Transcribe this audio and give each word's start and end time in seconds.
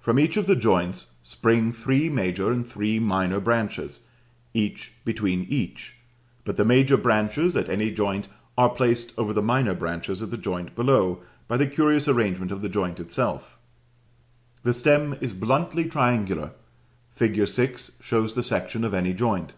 From 0.00 0.18
each 0.18 0.36
of 0.36 0.46
the 0.46 0.56
joints 0.56 1.14
spring 1.22 1.70
three 1.70 2.08
major 2.08 2.50
and 2.50 2.66
three 2.66 2.98
minor 2.98 3.38
branches, 3.38 4.00
each 4.52 4.90
between 5.04 5.46
each; 5.48 5.94
but 6.44 6.56
the 6.56 6.64
major 6.64 6.96
branches, 6.96 7.56
at 7.56 7.68
any 7.68 7.92
joint, 7.92 8.26
are 8.58 8.70
placed 8.70 9.16
over 9.16 9.32
the 9.32 9.40
minor 9.44 9.72
branches 9.76 10.22
at 10.22 10.32
the 10.32 10.36
joint 10.36 10.74
below, 10.74 11.20
by 11.46 11.56
the 11.56 11.68
curious 11.68 12.08
arrangement 12.08 12.50
of 12.50 12.62
the 12.62 12.68
joint 12.68 12.98
itself 12.98 13.58
the 14.64 14.72
stem 14.72 15.14
is 15.20 15.32
bluntly 15.32 15.84
triangular; 15.84 16.50
fig. 17.12 17.46
6 17.46 17.92
shows 18.00 18.34
the 18.34 18.42
section 18.42 18.82
of 18.82 18.92
any 18.92 19.12
joint. 19.14 19.54